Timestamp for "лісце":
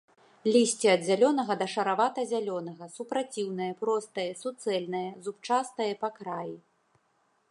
0.53-0.87